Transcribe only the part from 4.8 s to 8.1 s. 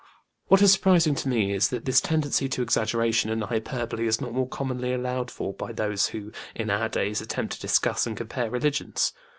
allowed for by those who in our days attempt to discuss